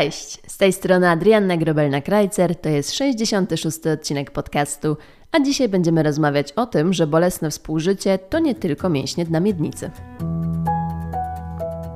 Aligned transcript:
Cześć, 0.00 0.40
z 0.46 0.56
tej 0.56 0.72
strony 0.72 1.10
Adrianna 1.10 1.56
Grobelna-Krajcer, 1.56 2.54
to 2.54 2.68
jest 2.68 2.94
66. 2.94 3.86
odcinek 3.86 4.30
podcastu, 4.30 4.96
a 5.32 5.40
dzisiaj 5.40 5.68
będziemy 5.68 6.02
rozmawiać 6.02 6.52
o 6.52 6.66
tym, 6.66 6.92
że 6.92 7.06
bolesne 7.06 7.50
współżycie 7.50 8.18
to 8.18 8.38
nie 8.38 8.54
tylko 8.54 8.88
mięśnie 8.88 9.24
dna 9.24 9.40
miednicy. 9.40 9.90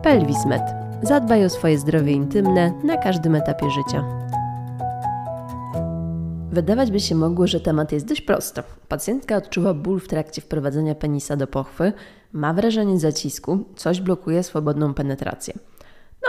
Pelwismed. 0.02 0.62
Zadbaj 1.02 1.44
o 1.44 1.50
swoje 1.50 1.78
zdrowie 1.78 2.12
intymne 2.12 2.72
na 2.84 2.96
każdym 2.96 3.34
etapie 3.34 3.70
życia. 3.70 4.04
Wydawać 6.52 6.90
by 6.90 7.00
się 7.00 7.14
mogło, 7.14 7.46
że 7.46 7.60
temat 7.60 7.92
jest 7.92 8.06
dość 8.06 8.20
prosty. 8.20 8.62
Pacjentka 8.88 9.36
odczuwa 9.36 9.74
ból 9.74 10.00
w 10.00 10.08
trakcie 10.08 10.42
wprowadzenia 10.42 10.94
penisa 10.94 11.36
do 11.36 11.46
pochwy, 11.46 11.92
ma 12.32 12.52
wrażenie 12.52 12.98
zacisku, 12.98 13.64
coś 13.76 14.00
blokuje 14.00 14.42
swobodną 14.42 14.94
penetrację 14.94 15.54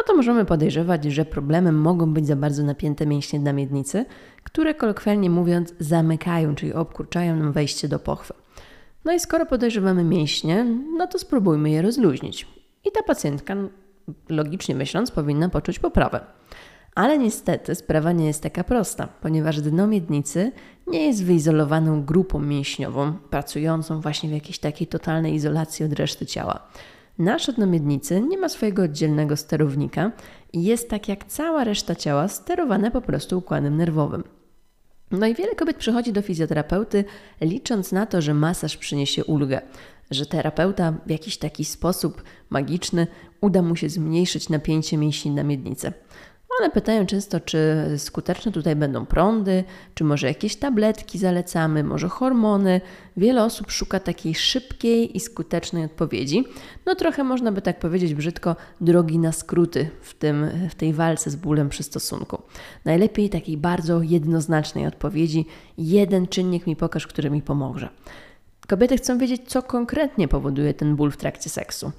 no 0.02 0.07
to 0.07 0.15
możemy 0.15 0.45
podejrzewać, 0.45 1.04
że 1.04 1.25
problemem 1.25 1.75
mogą 1.75 2.13
być 2.13 2.27
za 2.27 2.36
bardzo 2.36 2.64
napięte 2.64 3.05
mięśnie 3.05 3.39
na 3.39 3.54
miednicy, 3.54 4.05
które 4.43 4.74
kolokwialnie 4.74 5.29
mówiąc 5.29 5.74
zamykają, 5.79 6.55
czyli 6.55 6.74
obkurczają 6.74 7.36
nam 7.36 7.51
wejście 7.51 7.87
do 7.87 8.00
pochwy. 8.00 8.33
No 9.05 9.14
i 9.14 9.19
skoro 9.19 9.46
podejrzewamy 9.46 10.04
mięśnie, 10.04 10.65
no 10.97 11.07
to 11.07 11.19
spróbujmy 11.19 11.69
je 11.69 11.82
rozluźnić. 11.82 12.47
I 12.86 12.91
ta 12.91 13.04
pacjentka, 13.04 13.55
logicznie 14.29 14.75
myśląc, 14.75 15.11
powinna 15.11 15.50
poczuć 15.50 15.79
poprawę. 15.79 16.19
Ale 16.96 17.18
niestety 17.18 17.75
sprawa 17.75 18.11
nie 18.11 18.25
jest 18.25 18.43
taka 18.43 18.63
prosta, 18.63 19.07
ponieważ 19.07 19.61
dno 19.61 19.88
miednicy 19.88 20.52
nie 20.88 21.07
jest 21.07 21.24
wyizolowaną 21.24 22.04
grupą 22.04 22.39
mięśniową, 22.39 23.13
pracującą 23.13 24.02
właśnie 24.02 24.29
w 24.29 24.33
jakiejś 24.33 24.60
takiej 24.60 24.88
totalnej 24.88 25.33
izolacji 25.33 25.86
od 25.86 25.93
reszty 25.93 26.25
ciała. 26.25 26.68
Nasz 27.18 27.57
miednicy 27.57 28.21
nie 28.21 28.38
ma 28.38 28.50
swojego 28.50 28.83
oddzielnego 28.83 29.38
sterownika 29.38 30.11
i 30.54 30.64
jest 30.64 30.89
tak 30.89 31.07
jak 31.07 31.25
cała 31.25 31.64
reszta 31.64 31.96
ciała 31.96 32.28
sterowane 32.28 32.92
po 32.92 33.02
prostu 33.02 33.38
układem 33.38 33.78
nerwowym. 33.78 34.23
No 35.11 35.27
i 35.27 35.35
wiele 35.35 35.55
kobiet 35.55 35.77
przychodzi 35.77 36.13
do 36.13 36.22
fizjoterapeuty 36.22 37.05
licząc 37.41 37.91
na 37.91 38.05
to, 38.05 38.22
że 38.22 38.33
masaż 38.33 38.77
przyniesie 38.77 39.25
ulgę, 39.25 39.61
że 40.11 40.25
terapeuta 40.25 40.94
w 41.05 41.09
jakiś 41.09 41.38
taki 41.38 41.66
sposób 41.66 42.23
magiczny 42.50 43.08
uda 43.41 43.61
mu 43.61 43.75
się 43.75 43.89
zmniejszyć 43.89 44.50
napięcie 44.50 44.97
mięśni 44.97 45.31
na 45.31 45.44
miednicę. 45.44 45.94
One 46.61 46.69
pytają 46.69 47.05
często, 47.05 47.39
czy 47.39 47.85
skuteczne 47.97 48.51
tutaj 48.51 48.75
będą 48.75 49.05
prądy, 49.05 49.63
czy 49.93 50.03
może 50.03 50.27
jakieś 50.27 50.55
tabletki 50.55 51.17
zalecamy, 51.17 51.83
może 51.83 52.09
hormony. 52.09 52.81
Wiele 53.17 53.43
osób 53.43 53.71
szuka 53.71 53.99
takiej 53.99 54.35
szybkiej 54.35 55.17
i 55.17 55.19
skutecznej 55.19 55.85
odpowiedzi. 55.85 56.45
No 56.85 56.95
trochę 56.95 57.23
można 57.23 57.51
by 57.51 57.61
tak 57.61 57.79
powiedzieć 57.79 58.13
brzydko, 58.13 58.55
drogi 58.81 59.19
na 59.19 59.31
skróty 59.31 59.89
w, 60.01 60.13
tym, 60.13 60.45
w 60.69 60.75
tej 60.75 60.93
walce 60.93 61.29
z 61.29 61.35
bólem 61.35 61.69
przy 61.69 61.83
stosunku. 61.83 62.41
Najlepiej 62.85 63.29
takiej 63.29 63.57
bardzo 63.57 64.01
jednoznacznej 64.01 64.87
odpowiedzi. 64.87 65.45
Jeden 65.77 66.27
czynnik 66.27 66.67
mi 66.67 66.75
pokaż, 66.75 67.07
który 67.07 67.29
mi 67.29 67.41
pomoże. 67.41 67.89
Kobiety 68.67 68.97
chcą 68.97 69.17
wiedzieć, 69.17 69.41
co 69.47 69.63
konkretnie 69.63 70.27
powoduje 70.27 70.73
ten 70.73 70.95
ból 70.95 71.11
w 71.11 71.17
trakcie 71.17 71.49
seksu. 71.49 71.91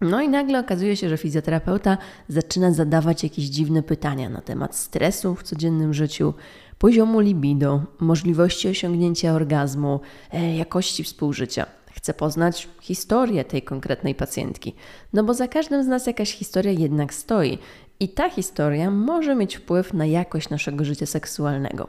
No 0.00 0.20
i 0.20 0.28
nagle 0.28 0.60
okazuje 0.60 0.96
się, 0.96 1.08
że 1.08 1.16
fizjoterapeuta 1.16 1.98
zaczyna 2.28 2.72
zadawać 2.72 3.22
jakieś 3.22 3.44
dziwne 3.44 3.82
pytania 3.82 4.28
na 4.28 4.40
temat 4.40 4.76
stresu 4.76 5.34
w 5.34 5.42
codziennym 5.42 5.94
życiu, 5.94 6.34
poziomu 6.78 7.20
libido, 7.20 7.82
możliwości 8.00 8.68
osiągnięcia 8.68 9.32
orgazmu, 9.32 10.00
e, 10.32 10.56
jakości 10.56 11.04
współżycia. 11.04 11.66
Chce 11.90 12.14
poznać 12.14 12.68
historię 12.80 13.44
tej 13.44 13.62
konkretnej 13.62 14.14
pacjentki, 14.14 14.74
no 15.12 15.24
bo 15.24 15.34
za 15.34 15.48
każdym 15.48 15.84
z 15.84 15.86
nas 15.86 16.06
jakaś 16.06 16.34
historia 16.34 16.72
jednak 16.72 17.14
stoi 17.14 17.58
i 18.00 18.08
ta 18.08 18.30
historia 18.30 18.90
może 18.90 19.34
mieć 19.34 19.56
wpływ 19.56 19.94
na 19.94 20.06
jakość 20.06 20.50
naszego 20.50 20.84
życia 20.84 21.06
seksualnego. 21.06 21.88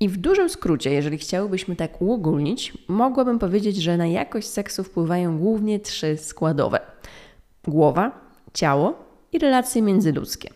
I 0.00 0.08
w 0.08 0.16
dużym 0.16 0.48
skrócie, 0.48 0.90
jeżeli 0.90 1.18
chciałybyśmy 1.18 1.76
tak 1.76 2.02
uogólnić, 2.02 2.78
mogłabym 2.88 3.38
powiedzieć, 3.38 3.76
że 3.76 3.96
na 3.96 4.06
jakość 4.06 4.48
seksu 4.48 4.84
wpływają 4.84 5.38
głównie 5.38 5.80
trzy 5.80 6.16
składowe– 6.16 6.80
głowa, 7.66 8.20
ciało 8.52 8.94
i 9.32 9.38
relacje 9.38 9.82
międzyludzkie. 9.82 10.50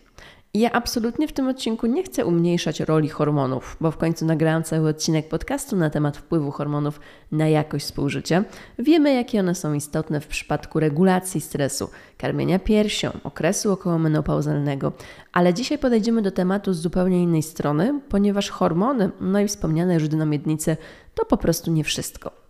I 0.53 0.59
ja 0.59 0.71
absolutnie 0.71 1.27
w 1.27 1.33
tym 1.33 1.47
odcinku 1.47 1.87
nie 1.87 2.03
chcę 2.03 2.25
umniejszać 2.25 2.79
roli 2.79 3.09
hormonów, 3.09 3.77
bo 3.81 3.91
w 3.91 3.97
końcu 3.97 4.25
nagrałam 4.25 4.63
cały 4.63 4.89
odcinek 4.89 5.29
podcastu 5.29 5.75
na 5.75 5.89
temat 5.89 6.17
wpływu 6.17 6.51
hormonów 6.51 6.99
na 7.31 7.47
jakość 7.47 7.85
współżycia. 7.85 8.43
Wiemy, 8.79 9.13
jakie 9.13 9.39
one 9.39 9.55
są 9.55 9.73
istotne 9.73 10.21
w 10.21 10.27
przypadku 10.27 10.79
regulacji 10.79 11.41
stresu, 11.41 11.89
karmienia 12.17 12.59
piersią, 12.59 13.11
okresu 13.23 13.71
okołomenopauzalnego, 13.71 14.91
ale 15.33 15.53
dzisiaj 15.53 15.77
podejdziemy 15.77 16.21
do 16.21 16.31
tematu 16.31 16.73
z 16.73 16.79
zupełnie 16.81 17.23
innej 17.23 17.43
strony, 17.43 18.01
ponieważ 18.09 18.49
hormony, 18.49 19.09
no 19.21 19.39
i 19.39 19.47
wspomniane 19.47 19.93
już 19.93 20.07
dynamiednice, 20.07 20.77
to 21.15 21.25
po 21.25 21.37
prostu 21.37 21.71
nie 21.71 21.83
wszystko. 21.83 22.40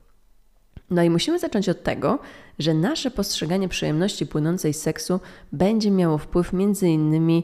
No 0.91 1.03
i 1.03 1.09
musimy 1.09 1.39
zacząć 1.39 1.69
od 1.69 1.83
tego, 1.83 2.19
że 2.59 2.73
nasze 2.73 3.11
postrzeganie 3.11 3.69
przyjemności 3.69 4.25
płynącej 4.25 4.73
z 4.73 4.81
seksu 4.81 5.19
będzie 5.51 5.91
miało 5.91 6.17
wpływ 6.17 6.53
między 6.53 6.89
innymi 6.89 7.43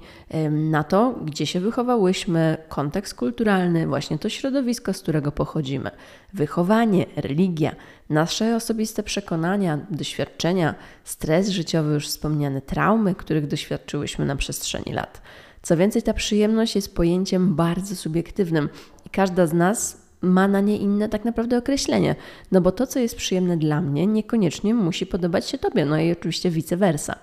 na 0.52 0.84
to, 0.84 1.16
gdzie 1.26 1.46
się 1.46 1.60
wychowałyśmy, 1.60 2.58
kontekst 2.70 3.16
kulturalny, 3.16 3.88
właśnie 3.88 4.18
to 4.20 4.30
środowisko, 4.30 4.94
z 4.94 5.00
którego 5.00 5.32
pochodzimy, 5.32 5.92
wychowanie, 6.34 7.06
religia, 7.16 7.76
nasze 8.10 8.56
osobiste 8.56 9.04
przekonania, 9.04 9.80
doświadczenia, 9.90 10.76
stres 11.04 11.50
życiowy, 11.50 11.94
już 11.94 12.08
wspomniane 12.08 12.62
traumy, 12.62 13.16
których 13.16 13.48
doświadczyłyśmy 13.48 14.26
na 14.26 14.36
przestrzeni 14.36 14.94
lat. 14.94 15.22
Co 15.62 15.78
więcej, 15.78 16.04
ta 16.04 16.14
przyjemność 16.14 16.76
jest 16.76 16.96
pojęciem 16.96 17.56
bardzo 17.56 17.96
subiektywnym 17.96 18.70
i 19.06 19.10
każda 19.10 19.48
z 19.48 19.54
nas 19.54 20.07
ma 20.22 20.48
na 20.48 20.62
nie 20.62 20.78
inne 20.78 21.10
tak 21.10 21.26
naprawdę 21.26 21.58
określenie. 21.58 22.16
No 22.52 22.62
bo 22.62 22.72
to, 22.72 22.88
co 22.88 23.00
jest 23.00 23.16
przyjemne 23.16 23.58
dla 23.58 23.82
mnie, 23.82 24.08
niekoniecznie 24.08 24.74
musi 24.74 25.06
podobać 25.06 25.50
się 25.50 25.58
Tobie, 25.58 25.86
no 25.86 26.00
i 26.00 26.12
oczywiście 26.12 26.50
vice 26.50 26.78
versa. 26.78 27.16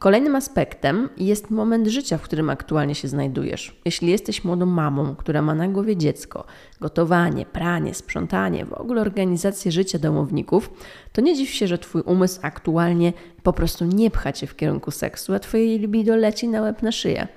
Kolejnym 0.00 0.36
aspektem 0.36 1.08
jest 1.16 1.50
moment 1.50 1.86
życia, 1.86 2.18
w 2.18 2.22
którym 2.22 2.50
aktualnie 2.50 2.94
się 2.94 3.08
znajdujesz. 3.08 3.80
Jeśli 3.84 4.10
jesteś 4.10 4.44
młodą 4.44 4.66
mamą, 4.66 5.14
która 5.16 5.42
ma 5.42 5.54
na 5.54 5.68
głowie 5.68 5.96
dziecko, 5.96 6.44
gotowanie, 6.80 7.46
pranie, 7.46 7.94
sprzątanie, 7.94 8.64
w 8.64 8.72
ogóle 8.72 9.00
organizację 9.00 9.72
życia 9.72 9.98
domowników, 9.98 10.70
to 11.12 11.20
nie 11.20 11.36
dziw 11.36 11.50
się, 11.50 11.66
że 11.66 11.78
Twój 11.78 12.02
umysł 12.02 12.40
aktualnie 12.42 13.12
po 13.42 13.52
prostu 13.52 13.84
nie 13.84 14.10
pcha 14.10 14.32
Cię 14.32 14.46
w 14.46 14.56
kierunku 14.56 14.90
seksu, 14.90 15.34
a 15.34 15.38
Twoje 15.38 15.78
libido 15.78 16.16
leci 16.16 16.48
na 16.48 16.62
łeb 16.62 16.82
na 16.82 16.92
szyję. 16.92 17.28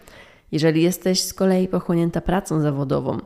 Jeżeli 0.52 0.82
jesteś 0.82 1.22
z 1.22 1.34
kolei 1.34 1.68
pochłonięta 1.68 2.22
pracą 2.22 2.62
zawodową, 2.62 3.18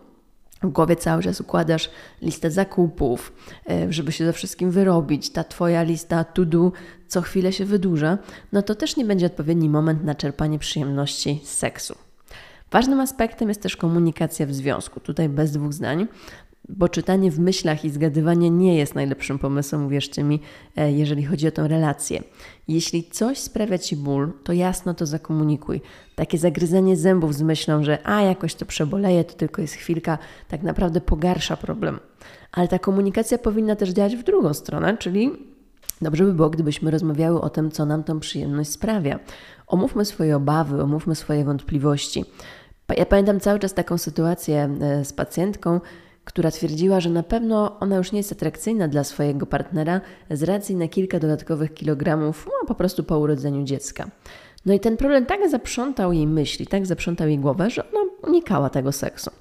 w 0.63 0.69
głowie 0.69 0.95
cały 0.95 1.23
czas 1.23 1.41
układasz 1.41 1.90
listę 2.22 2.51
zakupów, 2.51 3.34
e, 3.69 3.94
żeby 3.94 4.12
się 4.12 4.25
ze 4.25 4.34
wszystkim 4.34 4.72
wyrobić, 4.72 5.29
ta 5.29 5.44
Twoja 5.44 5.84
lista 5.84 6.23
to 6.23 6.45
do 6.45 6.72
co 7.07 7.22
chwilę 7.22 7.53
się 7.53 7.66
wydłuża, 7.66 8.18
no 8.51 8.62
to 8.62 8.75
też 8.75 8.97
nie 8.97 9.06
będzie 9.06 9.25
odpowiedni 9.25 9.69
moment 9.69 10.03
na 10.03 10.16
czerpanie 10.16 10.59
przyjemności 10.59 11.41
z 11.44 11.53
seksu. 11.53 11.95
Ważnym 12.72 13.00
aspektem 13.00 13.50
jest 13.50 13.62
też 13.62 13.78
komunikacja 13.78 14.45
w 14.45 14.53
związku. 14.53 15.00
Tutaj 15.00 15.29
bez 15.29 15.51
dwóch 15.51 15.73
zdań 15.73 16.07
bo 16.69 16.89
czytanie 16.89 17.31
w 17.31 17.39
myślach 17.39 17.85
i 17.85 17.89
zgadywanie 17.89 18.50
nie 18.50 18.78
jest 18.78 18.95
najlepszym 18.95 19.39
pomysłem, 19.39 19.85
uwierzcie 19.85 20.23
mi, 20.23 20.39
e, 20.75 20.91
jeżeli 20.91 21.25
chodzi 21.25 21.47
o 21.47 21.51
tę 21.51 21.67
relację. 21.67 22.23
Jeśli 22.67 23.03
coś 23.03 23.38
sprawia 23.38 23.78
ci 23.78 23.95
ból, 23.95 24.31
to 24.44 24.53
jasno 24.53 24.94
to 24.94 25.06
zakomunikuj. 25.06 25.81
Takie 26.16 26.38
zagryzenie 26.38 26.97
zębów 26.97 27.35
z 27.35 27.41
myślą, 27.41 27.83
że 27.83 28.07
a 28.07 28.22
jakoś 28.22 28.56
to 28.56 28.66
przeboleje, 28.66 29.23
to 29.23 29.33
tylko 29.33 29.61
jest 29.61 29.73
chwilka, 29.73 30.17
tak 30.47 30.63
naprawdę 30.63 31.01
pogarsza 31.01 31.57
problem. 31.57 32.00
Ale 32.51 32.67
ta 32.67 32.79
komunikacja 32.79 33.38
powinna 33.38 33.75
też 33.75 33.89
działać 33.89 34.16
w 34.16 34.23
drugą 34.23 34.53
stronę, 34.53 34.97
czyli 34.97 35.31
dobrze 36.01 36.23
by 36.23 36.33
było, 36.33 36.50
gdybyśmy 36.50 36.91
rozmawiały 36.91 37.41
o 37.41 37.50
tym, 37.50 37.72
co 37.72 37.85
nam 37.85 38.03
tą 38.03 38.19
przyjemność 38.19 38.69
sprawia. 38.69 39.19
Omówmy 39.67 40.06
swoje 40.06 40.35
obawy, 40.35 40.83
omówmy 40.83 41.16
swoje 41.16 41.45
wątpliwości. 41.45 42.25
Ja 42.97 43.06
pamiętam 43.06 43.39
cały 43.39 43.59
czas 43.59 43.74
taką 43.74 43.97
sytuację 43.97 44.69
e, 44.81 45.06
z 45.06 45.13
pacjentką, 45.13 45.81
która 46.27 46.51
twierdziła, 46.51 47.00
że 47.00 47.09
na 47.09 47.24
pewno 47.24 47.79
ona 47.79 47.97
już 47.97 48.12
nie 48.12 48.19
jest 48.19 48.31
atrakcyjna 48.31 48.88
dla 48.88 49.03
swojego 49.03 49.45
partnera 49.45 50.01
z 50.31 50.44
racji 50.44 50.75
na 50.75 50.88
kilka 50.88 51.19
dodatkowych 51.19 51.74
kilogramów, 51.74 52.45
no, 52.45 52.68
po 52.68 52.75
prostu 52.75 53.03
po 53.03 53.19
urodzeniu 53.19 53.63
dziecka. 53.63 54.09
No 54.65 54.74
i 54.74 54.79
ten 54.79 54.97
problem 54.97 55.25
tak 55.25 55.50
zaprzątał 55.50 56.13
jej 56.13 56.27
myśli, 56.27 56.68
tak 56.68 56.85
zaprzątał 56.85 57.27
jej 57.27 57.39
głowę, 57.39 57.69
że 57.69 57.91
ona 57.91 58.12
unikała 58.27 58.69
tego 58.69 58.91
seksu. 58.91 59.31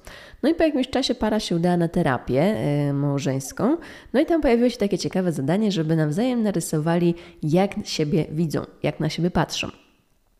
No 0.43 0.49
i 0.49 0.55
po 0.55 0.63
jakimś 0.63 0.89
czasie 0.89 1.15
para 1.15 1.39
się 1.39 1.55
udała 1.55 1.77
na 1.77 1.87
terapię 1.87 2.55
yy, 2.87 2.93
małżeńską, 2.93 3.77
no 4.13 4.19
i 4.19 4.25
tam 4.25 4.41
pojawiło 4.41 4.69
się 4.69 4.77
takie 4.77 4.97
ciekawe 4.97 5.31
zadanie, 5.31 5.71
żeby 5.71 5.95
nawzajem 5.95 6.43
narysowali, 6.43 7.15
jak 7.43 7.71
siebie 7.83 8.25
widzą, 8.31 8.61
jak 8.83 8.99
na 8.99 9.09
siebie 9.09 9.31
patrzą. 9.31 9.86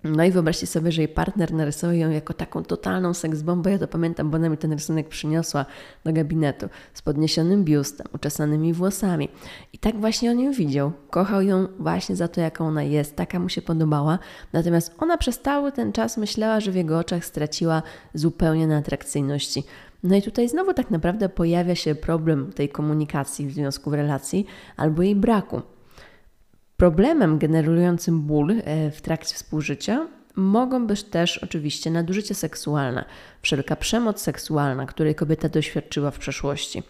No 0.04 0.24
i 0.24 0.32
wyobraźcie 0.32 0.68
sobie, 0.68 0.92
że 0.92 1.02
jej 1.02 1.08
partner 1.10 1.54
narysuje 1.54 2.00
ją 2.00 2.10
jako 2.10 2.34
taką 2.34 2.64
totalną 2.64 3.14
seksbombę. 3.14 3.72
Ja 3.72 3.80
to 3.80 3.88
pamiętam, 3.88 4.30
bo 4.30 4.38
ona 4.38 4.50
mi 4.50 4.58
ten 4.58 4.74
rysunek 4.74 5.08
przyniosła 5.08 5.66
do 6.06 6.14
gabinetu 6.14 6.70
z 6.94 7.02
podniesionym 7.02 7.64
biustem, 7.64 8.08
uczesanymi 8.14 8.74
włosami. 8.74 9.30
I 9.74 9.78
tak 9.78 10.00
właśnie 10.00 10.32
on 10.32 10.40
ją 10.40 10.52
widział. 10.52 10.92
Kochał 11.10 11.42
ją 11.42 11.68
właśnie 11.80 12.16
za 12.16 12.28
to, 12.28 12.42
jaką 12.42 12.68
ona 12.68 12.84
jest. 12.84 13.16
Taka 13.16 13.40
mu 13.40 13.50
się 13.50 13.62
podobała. 13.62 14.20
Natomiast 14.54 14.96
ona 15.00 15.18
przez 15.18 15.40
cały 15.40 15.72
ten 15.72 15.92
czas 15.92 16.18
myślała, 16.18 16.60
że 16.60 16.72
w 16.72 16.76
jego 16.76 17.00
oczach 17.00 17.26
straciła 17.26 17.84
zupełnie 18.14 18.68
na 18.68 18.78
atrakcyjności. 18.78 19.64
No 20.04 20.16
i 20.16 20.22
tutaj 20.22 20.50
znowu 20.50 20.74
tak 20.74 20.92
naprawdę 20.92 21.30
pojawia 21.30 21.76
się 21.76 21.96
problem 21.96 22.52
tej 22.54 22.70
komunikacji 22.70 23.48
w 23.48 23.54
związku 23.54 23.90
w 23.90 23.94
relacji 23.94 24.46
albo 24.78 25.02
jej 25.02 25.16
braku. 25.16 25.62
Problemem 26.78 27.38
generującym 27.38 28.22
ból 28.22 28.52
e, 28.52 28.92
w 28.92 29.02
trakcie 29.02 29.36
współżycia 29.36 30.08
mogą 30.36 30.88
być 30.88 31.04
też 31.04 31.38
oczywiście 31.38 31.92
nadużycie 31.92 32.36
seksualne, 32.36 33.06
wszelka 33.42 33.76
przemoc 33.76 34.22
seksualna, 34.22 34.86
której 34.86 35.16
kobieta 35.16 35.50
doświadczyła 35.50 36.12
w 36.12 36.20
przeszłości. 36.20 36.84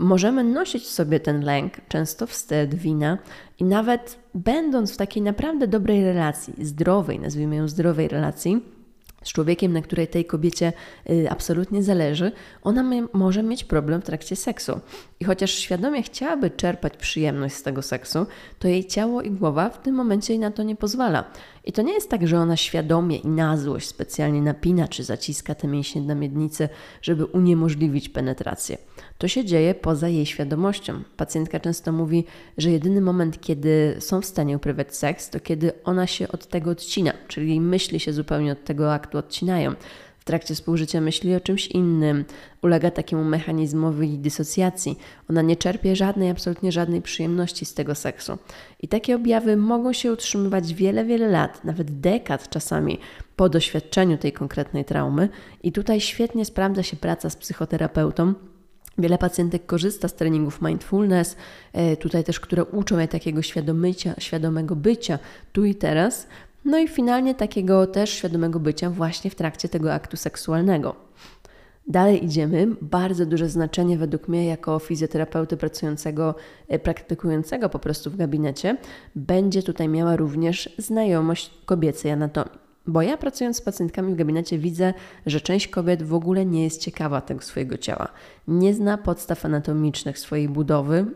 Możemy 0.00 0.44
nosić 0.44 0.88
sobie 0.88 1.20
ten 1.20 1.40
lęk, 1.40 1.74
często 1.88 2.26
wstyd, 2.26 2.74
wina 2.74 3.18
i 3.58 3.64
nawet 3.64 4.18
będąc 4.34 4.94
w 4.94 4.96
takiej 4.96 5.22
naprawdę 5.22 5.68
dobrej 5.68 6.04
relacji, 6.04 6.66
zdrowej, 6.66 7.20
nazwijmy 7.20 7.56
ją 7.56 7.68
zdrowej 7.68 8.08
relacji, 8.08 8.64
z 9.24 9.32
człowiekiem, 9.32 9.72
na 9.72 9.82
której 9.82 10.08
tej 10.08 10.24
kobiecie 10.24 10.72
y, 11.10 11.30
absolutnie 11.30 11.82
zależy, 11.82 12.32
ona 12.62 12.84
może 13.12 13.42
mieć 13.42 13.64
problem 13.64 14.00
w 14.00 14.04
trakcie 14.04 14.36
seksu. 14.36 14.80
I 15.20 15.24
chociaż 15.24 15.50
świadomie 15.50 16.02
chciałaby 16.02 16.50
czerpać 16.50 16.96
przyjemność 16.96 17.54
z 17.54 17.62
tego 17.62 17.82
seksu, 17.82 18.26
to 18.58 18.68
jej 18.68 18.84
ciało 18.84 19.22
i 19.22 19.30
głowa 19.30 19.70
w 19.70 19.82
tym 19.82 19.94
momencie 19.94 20.38
na 20.38 20.50
to 20.50 20.62
nie 20.62 20.76
pozwala. 20.76 21.24
I 21.70 21.72
to 21.72 21.82
nie 21.82 21.92
jest 21.92 22.10
tak, 22.10 22.26
że 22.26 22.38
ona 22.38 22.56
świadomie 22.56 23.16
i 23.16 23.28
na 23.28 23.56
złość 23.56 23.88
specjalnie 23.88 24.42
napina 24.42 24.88
czy 24.88 25.04
zaciska 25.04 25.54
te 25.54 25.68
mięśnie 25.68 26.02
na 26.02 26.14
miednicy, 26.14 26.68
żeby 27.02 27.24
uniemożliwić 27.24 28.08
penetrację. 28.08 28.78
To 29.18 29.28
się 29.28 29.44
dzieje 29.44 29.74
poza 29.74 30.08
jej 30.08 30.26
świadomością. 30.26 31.02
Pacjentka 31.16 31.60
często 31.60 31.92
mówi, 31.92 32.24
że 32.58 32.70
jedyny 32.70 33.00
moment, 33.00 33.40
kiedy 33.40 33.96
są 33.98 34.20
w 34.20 34.26
stanie 34.26 34.56
uprawiać 34.56 34.96
seks, 34.96 35.30
to 35.30 35.40
kiedy 35.40 35.72
ona 35.84 36.06
się 36.06 36.28
od 36.28 36.46
tego 36.46 36.70
odcina, 36.70 37.12
czyli 37.28 37.60
myśli 37.60 38.00
się 38.00 38.12
zupełnie 38.12 38.52
od 38.52 38.64
tego 38.64 38.92
aktu 38.94 39.18
odcinają. 39.18 39.74
W 40.20 40.24
trakcie 40.24 40.54
współżycia 40.54 41.00
myśli 41.00 41.34
o 41.34 41.40
czymś 41.40 41.66
innym, 41.66 42.24
ulega 42.62 42.90
takiemu 42.90 43.24
mechanizmowi 43.24 44.18
dysocjacji. 44.18 44.98
Ona 45.30 45.42
nie 45.42 45.56
czerpie 45.56 45.96
żadnej, 45.96 46.30
absolutnie 46.30 46.72
żadnej 46.72 47.02
przyjemności 47.02 47.64
z 47.64 47.74
tego 47.74 47.94
seksu. 47.94 48.38
I 48.80 48.88
takie 48.88 49.16
objawy 49.16 49.56
mogą 49.56 49.92
się 49.92 50.12
utrzymywać 50.12 50.74
wiele, 50.74 51.04
wiele 51.04 51.28
lat, 51.28 51.64
nawet 51.64 52.00
dekad 52.00 52.48
czasami 52.48 52.98
po 53.36 53.48
doświadczeniu 53.48 54.18
tej 54.18 54.32
konkretnej 54.32 54.84
traumy. 54.84 55.28
I 55.62 55.72
tutaj 55.72 56.00
świetnie 56.00 56.44
sprawdza 56.44 56.82
się 56.82 56.96
praca 56.96 57.30
z 57.30 57.36
psychoterapeutą, 57.36 58.34
Wiele 58.98 59.18
pacjentek 59.18 59.66
korzysta 59.66 60.08
z 60.08 60.14
treningów 60.14 60.62
mindfulness, 60.62 61.36
e, 61.72 61.96
tutaj 61.96 62.24
też, 62.24 62.40
które 62.40 62.64
uczą 62.64 62.98
je 62.98 63.08
takiego 63.08 63.42
świadomycia, 63.42 64.14
świadomego 64.18 64.76
bycia 64.76 65.18
tu 65.52 65.64
i 65.64 65.74
teraz, 65.74 66.26
no 66.64 66.78
i 66.78 66.88
finalnie 66.88 67.34
takiego 67.34 67.86
też 67.86 68.10
świadomego 68.10 68.60
bycia 68.60 68.90
właśnie 68.90 69.30
w 69.30 69.34
trakcie 69.34 69.68
tego 69.68 69.94
aktu 69.94 70.16
seksualnego. 70.16 70.96
Dalej 71.88 72.24
idziemy. 72.24 72.66
Bardzo 72.80 73.26
duże 73.26 73.48
znaczenie 73.48 73.98
według 73.98 74.28
mnie 74.28 74.46
jako 74.46 74.78
fizjoterapeuty 74.78 75.56
pracującego, 75.56 76.34
e, 76.68 76.78
praktykującego 76.78 77.68
po 77.68 77.78
prostu 77.78 78.10
w 78.10 78.16
gabinecie 78.16 78.76
będzie 79.14 79.62
tutaj 79.62 79.88
miała 79.88 80.16
również 80.16 80.74
znajomość 80.78 81.50
kobiecej 81.64 82.10
anatomii. 82.10 82.69
Bo 82.86 83.02
ja 83.02 83.16
pracując 83.16 83.56
z 83.56 83.60
pacjentkami 83.60 84.12
w 84.12 84.16
gabinecie 84.16 84.58
widzę, 84.58 84.94
że 85.26 85.40
część 85.40 85.68
kobiet 85.68 86.02
w 86.02 86.14
ogóle 86.14 86.46
nie 86.46 86.64
jest 86.64 86.80
ciekawa 86.80 87.20
tego 87.20 87.40
swojego 87.40 87.78
ciała. 87.78 88.08
Nie 88.48 88.74
zna 88.74 88.98
podstaw 88.98 89.44
anatomicznych 89.44 90.18
swojej 90.18 90.48
budowy, 90.48 91.06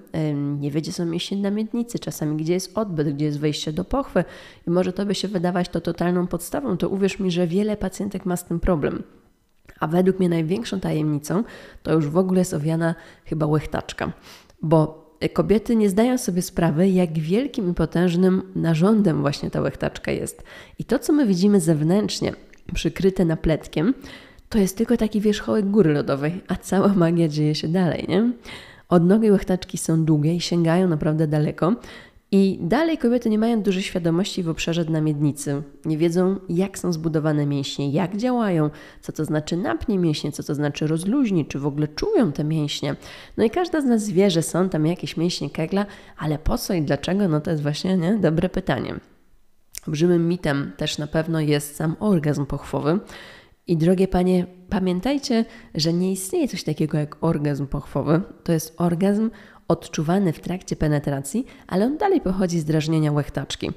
nie 0.59 0.71
wie, 0.71 0.81
gdzie 0.81 0.93
są 0.93 1.07
mięśnie 1.07 1.51
miednicy, 1.51 1.99
czasami 1.99 2.37
gdzie 2.37 2.53
jest 2.53 2.79
odbyt, 2.79 3.15
gdzie 3.15 3.25
jest 3.25 3.41
wejście 3.41 3.73
do 3.73 3.85
pochwy 3.85 4.25
i 4.67 4.71
może 4.71 4.93
to 4.93 5.07
by 5.07 5.15
się 5.15 5.29
wydawać 5.29 5.69
to 5.69 5.81
totalną 5.81 6.27
podstawą, 6.27 6.77
to 6.77 6.89
uwierz 6.89 7.19
mi, 7.19 7.31
że 7.31 7.47
wiele 7.47 7.77
pacjentek 7.77 8.27
ma 8.27 8.37
z 8.37 8.45
tym 8.45 8.61
problem. 8.61 9.03
A 9.81 9.87
według 9.87 10.19
mnie 10.19 10.29
największą 10.29 10.81
tajemnicą 10.81 11.45
to 11.83 11.93
już 11.93 12.09
w 12.09 12.17
ogóle 12.17 12.39
jest 12.39 12.55
owiana 12.55 12.95
chyba 13.25 13.47
łechtaczka, 13.47 14.13
bo 14.63 15.04
kobiety 15.29 15.77
nie 15.77 15.89
zdają 15.89 16.19
sobie 16.19 16.43
sprawy, 16.43 16.89
jak 16.89 17.19
wielkim 17.19 17.71
i 17.71 17.75
potężnym 17.75 18.43
narządem 18.57 19.21
właśnie 19.21 19.51
ta 19.51 19.61
łechtaczka 19.61 20.13
jest. 20.13 20.43
I 20.79 20.85
to, 20.85 20.99
co 20.99 21.13
my 21.13 21.27
widzimy 21.27 21.61
zewnętrznie, 21.61 22.33
przykryte 22.75 23.25
napletkiem, 23.25 23.95
to 24.49 24.59
jest 24.59 24.77
tylko 24.77 24.97
taki 24.97 25.21
wierzchołek 25.21 25.71
góry 25.71 25.93
lodowej, 25.93 26.41
a 26.49 26.57
cała 26.57 26.89
magia 26.89 27.29
dzieje 27.29 27.55
się 27.55 27.69
dalej, 27.69 28.07
nie? 28.09 28.33
Odnogi 28.89 29.31
łechtaczki 29.31 29.79
są 29.79 30.05
długie 30.05 30.35
i 30.35 30.41
sięgają 30.41 30.89
naprawdę 30.89 31.27
daleko. 31.27 31.75
I 32.37 32.59
dalej 32.61 32.99
kobiety 32.99 33.31
nie 33.31 33.39
mają 33.39 33.63
dużej 33.63 33.83
świadomości 33.83 34.43
w 34.43 34.49
obszarze 34.49 34.85
dna 34.85 35.01
miednicy. 35.01 35.63
Nie 35.85 35.99
wiedzą, 35.99 36.37
jak 36.49 36.79
są 36.79 36.93
zbudowane 36.93 37.47
mięśnie, 37.47 37.91
jak 37.91 38.17
działają, 38.17 38.71
co 39.01 39.13
to 39.13 39.25
znaczy 39.25 39.57
napnie 39.57 39.99
mięśnie, 39.99 40.33
co 40.33 40.43
to 40.43 40.55
znaczy 40.55 40.87
rozluźni, 40.87 41.47
czy 41.47 41.59
w 41.59 41.67
ogóle 41.67 41.89
czują 41.89 42.33
te 42.33 42.45
mięśnie. 42.45 42.97
No 43.37 43.45
i 43.45 43.51
każda 43.51 43.81
z 43.81 43.85
nas 43.85 44.09
wie, 44.09 44.31
że 44.31 44.43
są 44.43 44.69
tam 44.69 44.87
jakieś 44.87 45.17
mięśnie 45.17 45.51
kegla, 45.51 45.87
ale 46.19 46.39
po 46.39 46.59
co 46.59 46.75
i 46.75 46.83
dlaczego? 46.83 47.29
No 47.29 47.41
to 47.41 47.51
jest 47.51 47.63
właśnie 47.63 47.97
nie? 47.97 48.19
dobre 48.19 48.49
pytanie. 48.49 48.95
Olbrzymim 49.87 50.29
mitem 50.29 50.73
też 50.77 50.99
na 50.99 51.07
pewno 51.07 51.41
jest 51.41 51.77
sam 51.77 51.97
orgazm 52.01 52.47
pochwowy. 52.47 52.99
I 53.67 53.77
drogie 53.77 54.09
panie, 54.09 54.47
pamiętajcie, 54.69 55.45
że 55.75 55.93
nie 55.93 56.13
istnieje 56.13 56.49
coś 56.49 56.65
takiego 56.65 56.99
jak 56.99 57.25
orgazm 57.25 57.67
pochwowy. 57.67 58.21
To 58.45 58.53
jest 58.53 58.75
orgazm 58.81 59.31
odczuwany 59.69 60.33
w 60.33 60.41
trakcie 60.41 60.77
penetracji, 60.77 61.47
ale 61.67 61.87
on 61.87 61.97
dalej 61.97 62.21
pochodzi 62.21 62.61
z 62.61 62.65
drażnienia 62.65 63.13
łechtaczki. 63.13 63.71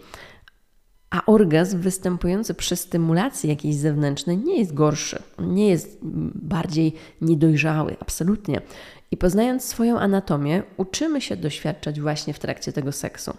A 1.09 1.25
orgazm 1.25 1.79
występujący 1.79 2.53
przy 2.53 2.75
stymulacji 2.75 3.49
jakiejś 3.49 3.75
zewnętrznej 3.75 4.37
nie 4.37 4.59
jest 4.59 4.73
gorszy, 4.73 5.23
nie 5.39 5.69
jest 5.69 5.99
bardziej 6.35 6.93
niedojrzały, 7.21 7.95
absolutnie. 7.99 8.61
I 9.11 9.17
poznając 9.17 9.63
swoją 9.63 9.99
anatomię, 9.99 10.63
uczymy 10.77 11.21
się 11.21 11.37
doświadczać 11.37 12.01
właśnie 12.01 12.33
w 12.33 12.39
trakcie 12.39 12.73
tego 12.73 12.91
seksu. 12.91 13.37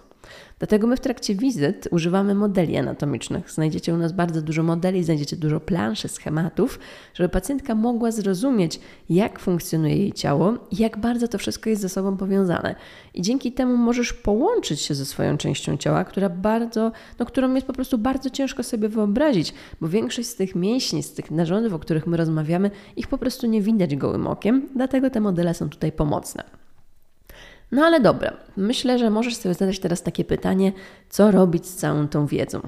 Dlatego 0.59 0.87
my 0.87 0.97
w 0.97 1.01
trakcie 1.01 1.35
wizyt 1.35 1.89
używamy 1.91 2.35
modeli 2.35 2.77
anatomicznych. 2.77 3.51
Znajdziecie 3.51 3.95
u 3.95 3.97
nas 3.97 4.13
bardzo 4.13 4.43
dużo 4.43 4.63
modeli, 4.63 5.05
znajdziecie 5.05 5.37
dużo 5.37 5.61
planszy, 5.61 6.09
schematów, 6.09 6.79
żeby 7.15 7.29
pacjentka 7.29 7.75
mogła 7.75 8.11
zrozumieć, 8.11 8.81
jak 9.11 9.39
funkcjonuje 9.39 9.97
jej 9.97 10.13
ciało 10.13 10.55
i 10.71 10.77
jak 10.77 10.99
bardzo 10.99 11.29
to 11.29 11.39
wszystko 11.39 11.71
jest 11.71 11.83
ze 11.83 11.89
sobą 11.89 12.17
powiązane. 12.17 12.75
I 13.15 13.23
dzięki 13.23 13.53
temu 13.53 13.77
możesz 13.77 14.13
połączyć 14.13 14.81
się 14.81 14.95
ze 14.95 15.05
swoją 15.05 15.37
częścią 15.37 15.77
ciała, 15.77 16.05
która 16.05 16.29
bardzo, 16.29 16.93
no, 17.19 17.27
którą 17.27 17.55
jest 17.55 17.67
po 17.67 17.73
prostu 17.73 17.99
bardzo 17.99 18.31
ciężko 18.31 18.63
sobie 18.63 18.89
wyobrazić, 18.89 19.55
bo 19.81 19.89
większość 19.89 20.29
z 20.29 20.35
tych 20.35 20.55
mięśni, 20.55 21.03
z 21.03 21.13
tych 21.13 21.31
narządów, 21.31 21.73
o 21.73 21.79
których 21.79 22.07
my 22.07 22.17
rozmawiamy, 22.17 22.71
ich 22.97 23.09
po 23.09 23.19
prostu 23.19 23.47
nie 23.47 23.63
widać 23.63 23.97
gołym 23.97 24.27
okiem, 24.27 24.69
dlatego 24.75 25.11
te 25.11 25.21
modele 25.21 25.55
są 25.55 25.69
tutaj 25.69 25.93
pomocne. 25.93 26.58
No 27.73 27.85
ale 27.85 28.01
dobra, 28.01 28.37
myślę, 28.57 28.99
że 28.99 29.11
możesz 29.11 29.37
sobie 29.37 29.55
zadać 29.55 29.79
teraz 29.79 30.03
takie 30.03 30.25
pytanie, 30.25 30.73
co 31.09 31.31
robić 31.31 31.67
z 31.67 31.77
całą 31.77 32.09
tą 32.09 32.27
wiedzą? 32.27 32.61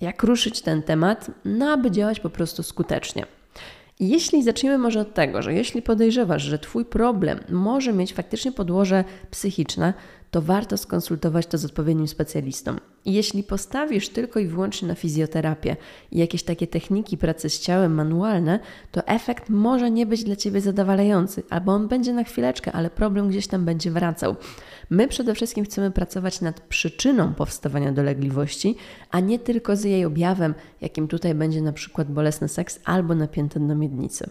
Jak 0.00 0.22
ruszyć 0.22 0.62
ten 0.62 0.82
temat, 0.82 1.30
no 1.44 1.72
aby 1.72 1.90
działać 1.90 2.20
po 2.20 2.30
prostu 2.30 2.62
skutecznie? 2.62 3.26
Jeśli 4.00 4.42
zaczniemy 4.42 4.78
może 4.78 5.00
od 5.00 5.14
tego, 5.14 5.42
że 5.42 5.54
jeśli 5.54 5.82
podejrzewasz, 5.82 6.42
że 6.42 6.58
Twój 6.58 6.84
problem 6.84 7.40
może 7.48 7.92
mieć 7.92 8.14
faktycznie 8.14 8.52
podłoże 8.52 9.04
psychiczne, 9.30 9.94
to 10.30 10.42
warto 10.42 10.76
skonsultować 10.76 11.46
to 11.46 11.58
z 11.58 11.64
odpowiednim 11.64 12.08
specjalistą. 12.08 12.76
Jeśli 13.06 13.42
postawisz 13.42 14.08
tylko 14.08 14.40
i 14.40 14.46
wyłącznie 14.46 14.88
na 14.88 14.94
fizjoterapię 14.94 15.76
i 16.12 16.18
jakieś 16.18 16.42
takie 16.42 16.66
techniki 16.66 17.18
pracy 17.18 17.50
z 17.50 17.60
ciałem 17.60 17.94
manualne, 17.94 18.60
to 18.90 19.06
efekt 19.06 19.48
może 19.48 19.90
nie 19.90 20.06
być 20.06 20.24
dla 20.24 20.36
Ciebie 20.36 20.60
zadowalający, 20.60 21.42
albo 21.50 21.72
on 21.72 21.88
będzie 21.88 22.12
na 22.12 22.24
chwileczkę, 22.24 22.72
ale 22.72 22.90
problem 22.90 23.28
gdzieś 23.28 23.46
tam 23.46 23.64
będzie 23.64 23.90
wracał. 23.90 24.36
My 24.90 25.08
przede 25.08 25.34
wszystkim 25.34 25.64
chcemy 25.64 25.90
pracować 25.90 26.40
nad 26.40 26.60
przyczyną 26.60 27.34
powstawania 27.34 27.92
dolegliwości, 27.92 28.76
a 29.10 29.20
nie 29.20 29.38
tylko 29.38 29.76
z 29.76 29.84
jej 29.84 30.04
objawem, 30.04 30.54
jakim 30.80 31.08
tutaj 31.08 31.34
będzie 31.34 31.62
na 31.62 31.72
przykład 31.72 32.12
bolesny 32.12 32.48
seks 32.48 32.80
albo 32.84 33.14
napięte 33.14 33.60
do 33.60 33.74
miednicy. 33.74 34.30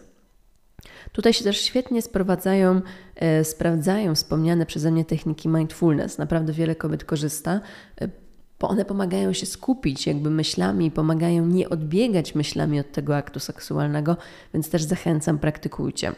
Tutaj 1.12 1.32
się 1.32 1.44
też 1.44 1.60
świetnie 1.60 2.02
sprowadzają, 2.02 2.80
e, 3.16 3.44
sprawdzają 3.44 4.14
wspomniane 4.14 4.66
przeze 4.66 4.90
mnie 4.90 5.04
techniki 5.04 5.48
mindfulness. 5.48 6.18
Naprawdę 6.18 6.52
wiele 6.52 6.74
kobiet 6.74 7.04
korzysta, 7.04 7.60
e, 8.00 8.21
bo 8.62 8.68
one 8.68 8.84
pomagają 8.84 9.32
się 9.32 9.46
skupić 9.46 10.06
jakby 10.06 10.30
myślami, 10.30 10.90
pomagają 10.90 11.46
nie 11.46 11.68
odbiegać 11.68 12.34
myślami 12.34 12.80
od 12.80 12.92
tego 12.92 13.16
aktu 13.16 13.40
seksualnego, 13.40 14.16
więc 14.54 14.70
też 14.70 14.82
zachęcam, 14.82 15.38
praktykujcie. 15.38 16.12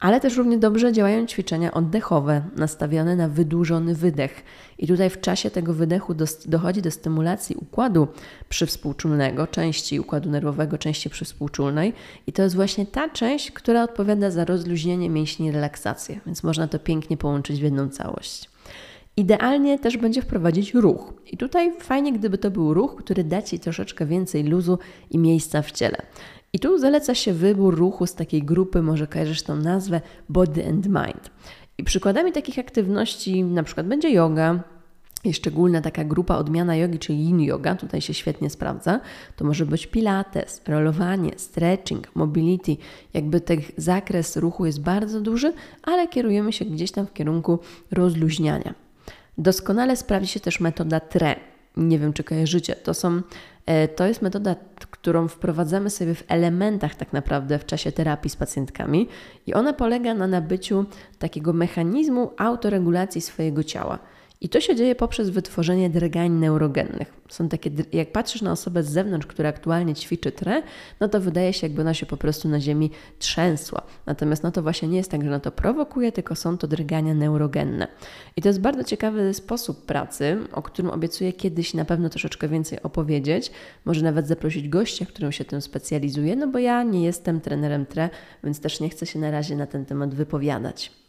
Ale 0.00 0.20
też 0.20 0.36
równie 0.36 0.58
dobrze 0.58 0.92
działają 0.92 1.26
ćwiczenia 1.26 1.72
oddechowe, 1.72 2.42
nastawione 2.56 3.16
na 3.16 3.28
wydłużony 3.28 3.94
wydech. 3.94 4.44
I 4.78 4.86
tutaj 4.86 5.10
w 5.10 5.20
czasie 5.20 5.50
tego 5.50 5.74
wydechu 5.74 6.14
do, 6.14 6.24
dochodzi 6.46 6.82
do 6.82 6.90
stymulacji 6.90 7.56
układu 7.56 8.08
przywspółczulnego, 8.48 9.46
części 9.46 10.00
układu 10.00 10.30
nerwowego, 10.30 10.78
części 10.78 11.10
przywspółczulnej. 11.10 11.92
I 12.26 12.32
to 12.32 12.42
jest 12.42 12.54
właśnie 12.54 12.86
ta 12.86 13.08
część, 13.08 13.50
która 13.50 13.82
odpowiada 13.82 14.30
za 14.30 14.44
rozluźnienie 14.44 15.10
mięśni 15.10 15.46
i 15.46 15.52
relaksację. 15.52 16.20
Więc 16.26 16.42
można 16.42 16.68
to 16.68 16.78
pięknie 16.78 17.16
połączyć 17.16 17.60
w 17.60 17.62
jedną 17.62 17.88
całość. 17.88 18.50
Idealnie 19.20 19.78
też 19.78 19.96
będzie 19.96 20.22
wprowadzić 20.22 20.74
ruch. 20.74 21.12
I 21.32 21.36
tutaj 21.36 21.72
fajnie, 21.80 22.12
gdyby 22.12 22.38
to 22.38 22.50
był 22.50 22.74
ruch, 22.74 22.96
który 22.96 23.24
da 23.24 23.42
Ci 23.42 23.58
troszeczkę 23.58 24.06
więcej 24.06 24.44
luzu 24.44 24.78
i 25.10 25.18
miejsca 25.18 25.62
w 25.62 25.72
ciele. 25.72 25.96
I 26.52 26.58
tu 26.58 26.78
zaleca 26.78 27.14
się 27.14 27.32
wybór 27.32 27.76
ruchu 27.76 28.06
z 28.06 28.14
takiej 28.14 28.42
grupy, 28.42 28.82
może 28.82 29.06
kojarzysz 29.06 29.42
tą 29.42 29.56
nazwę 29.56 30.00
Body 30.28 30.68
and 30.68 30.86
Mind. 30.86 31.30
I 31.78 31.84
przykładami 31.84 32.32
takich 32.32 32.58
aktywności 32.58 33.44
na 33.44 33.62
przykład 33.62 33.86
będzie 33.86 34.10
yoga, 34.10 34.60
i 35.24 35.34
szczególna 35.34 35.80
taka 35.80 36.04
grupa 36.04 36.36
odmiana 36.36 36.76
jogi, 36.76 36.98
czyli 36.98 37.24
yin 37.24 37.40
yoga, 37.40 37.74
tutaj 37.74 38.00
się 38.00 38.14
świetnie 38.14 38.50
sprawdza. 38.50 39.00
To 39.36 39.44
może 39.44 39.66
być 39.66 39.86
pilates, 39.86 40.62
rolowanie, 40.66 41.30
stretching, 41.36 42.16
mobility. 42.16 42.76
Jakby 43.14 43.40
ten 43.40 43.60
zakres 43.76 44.36
ruchu 44.36 44.66
jest 44.66 44.82
bardzo 44.82 45.20
duży, 45.20 45.52
ale 45.82 46.08
kierujemy 46.08 46.52
się 46.52 46.64
gdzieś 46.64 46.90
tam 46.90 47.06
w 47.06 47.12
kierunku 47.12 47.58
rozluźniania. 47.90 48.74
Doskonale 49.40 49.96
sprawdzi 49.96 50.28
się 50.28 50.40
też 50.40 50.60
metoda 50.60 51.00
TRE. 51.00 51.36
Nie 51.76 51.98
wiem, 51.98 52.12
czy 52.12 52.24
kojarzycie. 52.24 52.76
To, 52.76 52.94
są, 52.94 53.20
e, 53.66 53.88
to 53.88 54.06
jest 54.06 54.22
metoda, 54.22 54.56
którą 54.90 55.28
wprowadzamy 55.28 55.90
sobie 55.90 56.14
w 56.14 56.24
elementach 56.28 56.94
tak 56.94 57.12
naprawdę 57.12 57.58
w 57.58 57.66
czasie 57.66 57.92
terapii 57.92 58.30
z 58.30 58.36
pacjentkami 58.36 59.08
i 59.46 59.54
ona 59.54 59.72
polega 59.72 60.14
na 60.14 60.26
nabyciu 60.26 60.84
takiego 61.18 61.52
mechanizmu 61.52 62.30
autoregulacji 62.38 63.20
swojego 63.20 63.64
ciała. 63.64 63.98
I 64.42 64.48
to 64.48 64.60
się 64.60 64.76
dzieje 64.76 64.94
poprzez 64.94 65.30
wytworzenie 65.30 65.90
drgań 65.90 66.30
neurogennych. 66.30 67.12
Są 67.28 67.48
takie, 67.48 67.70
jak 67.92 68.12
patrzysz 68.12 68.42
na 68.42 68.52
osobę 68.52 68.82
z 68.82 68.90
zewnątrz, 68.90 69.26
która 69.26 69.48
aktualnie 69.48 69.94
ćwiczy 69.94 70.32
tre, 70.32 70.62
no 71.00 71.08
to 71.08 71.20
wydaje 71.20 71.52
się, 71.52 71.66
jakby 71.66 71.80
ona 71.80 71.94
się 71.94 72.06
po 72.06 72.16
prostu 72.16 72.48
na 72.48 72.60
ziemi 72.60 72.90
trzęsła. 73.18 73.82
Natomiast 74.06 74.42
no 74.42 74.50
to 74.50 74.62
właśnie 74.62 74.88
nie 74.88 74.96
jest 74.96 75.10
tak, 75.10 75.22
że 75.22 75.28
ona 75.28 75.40
to 75.40 75.52
prowokuje, 75.52 76.12
tylko 76.12 76.34
są 76.36 76.58
to 76.58 76.66
drgania 76.66 77.14
neurogenne. 77.14 77.88
I 78.36 78.42
to 78.42 78.48
jest 78.48 78.60
bardzo 78.60 78.84
ciekawy 78.84 79.34
sposób 79.34 79.86
pracy, 79.86 80.38
o 80.52 80.62
którym 80.62 80.90
obiecuję 80.90 81.32
kiedyś 81.32 81.74
na 81.74 81.84
pewno 81.84 82.08
troszeczkę 82.08 82.48
więcej 82.48 82.82
opowiedzieć. 82.82 83.50
Może 83.84 84.02
nawet 84.02 84.28
zaprosić 84.28 84.68
gościa, 84.68 85.06
który 85.06 85.32
się 85.32 85.44
tym 85.44 85.60
specjalizuje, 85.60 86.36
no 86.36 86.46
bo 86.48 86.58
ja 86.58 86.82
nie 86.82 87.04
jestem 87.04 87.40
trenerem 87.40 87.86
tre, 87.86 88.10
więc 88.44 88.60
też 88.60 88.80
nie 88.80 88.88
chcę 88.88 89.06
się 89.06 89.18
na 89.18 89.30
razie 89.30 89.56
na 89.56 89.66
ten 89.66 89.86
temat 89.86 90.14
wypowiadać. 90.14 90.99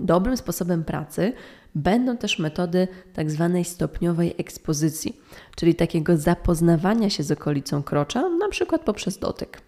Dobrym 0.00 0.36
sposobem 0.36 0.84
pracy 0.84 1.32
będą 1.74 2.16
też 2.16 2.38
metody 2.38 2.88
tak 3.12 3.30
zwanej 3.30 3.64
stopniowej 3.64 4.34
ekspozycji, 4.38 5.20
czyli 5.56 5.74
takiego 5.74 6.16
zapoznawania 6.16 7.10
się 7.10 7.22
z 7.22 7.30
okolicą 7.30 7.82
krocza, 7.82 8.28
na 8.28 8.48
przykład 8.48 8.82
poprzez 8.82 9.18
dotyk. 9.18 9.60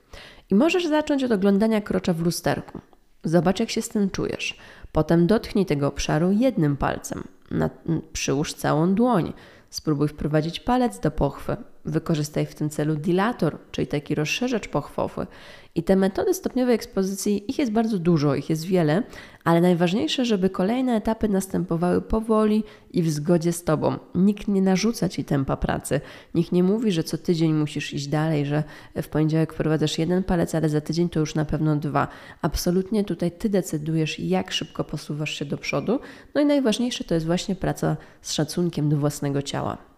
I 0.51 0.55
możesz 0.55 0.87
zacząć 0.87 1.25
od 1.25 1.33
oglądania 1.33 1.81
krocza 1.81 2.13
w 2.13 2.21
lusterku. 2.21 2.81
Zobacz, 3.25 3.61
jak 3.61 3.71
się 3.71 3.83
z 3.83 3.89
tym 3.89 4.11
czujesz. 4.11 4.59
Potem 4.93 5.27
dotknij 5.27 5.67
tego 5.67 5.87
obszaru 5.87 6.33
jednym 6.33 6.77
palcem. 6.77 7.25
Na, 7.51 7.71
przyłóż 8.13 8.55
całą 8.55 8.95
dłoń. 8.95 9.33
Spróbuj 9.71 10.09
wprowadzić 10.09 10.61
palec 10.61 11.01
do 11.01 11.11
pochwy. 11.11 11.57
Wykorzystaj 11.87 12.47
w 12.47 12.55
tym 12.55 12.71
celu 12.71 12.97
dilator, 12.97 13.59
czyli 13.71 13.87
taki 13.87 14.15
rozszerzacz 14.15 14.69
pochwowy. 14.69 15.27
I 15.75 15.83
te 15.83 15.97
metody 15.97 16.35
stopniowej 16.35 16.75
ekspozycji, 16.75 17.51
ich 17.51 17.59
jest 17.59 17.73
bardzo 17.73 17.99
dużo, 17.99 18.35
ich 18.35 18.51
jest 18.51 18.65
wiele, 18.65 19.03
ale 19.45 19.61
najważniejsze, 19.61 20.25
żeby 20.25 20.51
kolejne 20.51 20.97
etapy 20.97 21.29
następowały 21.29 22.03
powoli 22.03 22.65
i 22.91 23.03
w 23.03 23.11
zgodzie 23.11 23.53
z 23.53 23.65
Tobą. 23.65 23.99
Nikt 24.15 24.49
nie 24.49 24.63
narzuca 24.63 25.09
Ci 25.09 25.25
tempa 25.25 25.57
pracy. 25.57 26.01
Nikt 26.35 26.53
nie 26.53 26.63
mówi, 26.63 26.93
że 26.93 27.05
co 27.05 27.19
tydzień 27.19 27.53
musisz 27.55 27.95
iść 27.95 28.07
dalej, 28.07 28.47
że 28.47 28.65
w 29.03 29.09
poniedziałek 29.09 29.53
wprowadzasz 29.53 29.99
jeden 29.99 30.23
palec, 30.23 30.55
ale 30.55 30.69
za 30.69 30.81
tydzień 30.81 31.09
to 31.09 31.21
już 31.21 31.35
na 31.35 31.45
pewno 31.45 31.77
dwa. 31.77 32.09
Absolutnie 32.43 33.05
tutaj 33.05 33.31
Ty 33.31 33.49
decydujesz, 33.49 34.19
jak 34.19 34.53
szybko 34.53 34.85
posuwasz 34.85 35.35
się 35.35 35.45
do 35.45 35.59
przodu. 35.59 36.01
No 36.35 36.41
i 36.41 36.47
najważniejsze 36.47 37.05
to 37.05 37.15
jest 37.15 37.27
właśnie 37.27 37.55
praca 37.55 37.97
z 38.21 38.33
szacunkiem 38.33 38.89
do 38.89 38.97
własnego 38.97 39.43
ciała. 39.43 39.96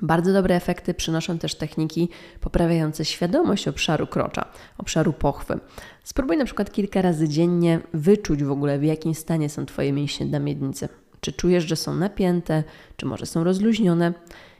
Bardzo 0.00 0.32
dobre 0.32 0.56
efekty 0.56 0.94
przynoszą 0.94 1.38
też 1.38 1.54
techniki 1.54 2.08
poprawiające 2.40 3.04
świadomość 3.04 3.68
obszaru 3.68 4.06
krocza, 4.06 4.44
obszaru 4.78 5.12
pochwy. 5.12 5.58
Spróbuj 6.04 6.36
na 6.36 6.44
przykład 6.44 6.72
kilka 6.72 7.02
razy 7.02 7.28
dziennie 7.28 7.80
wyczuć 7.94 8.44
w 8.44 8.50
ogóle, 8.50 8.78
w 8.78 8.84
jakim 8.84 9.14
stanie 9.14 9.48
są 9.48 9.66
Twoje 9.66 9.92
mięśnie 9.92 10.26
na 10.26 10.38
miednicy. 10.38 10.88
Czy 11.20 11.32
czujesz, 11.32 11.64
że 11.64 11.76
są 11.76 11.94
napięte, 11.94 12.64
czy 12.96 13.06
może 13.06 13.26
są 13.26 13.44
rozluźnione? 13.44 14.12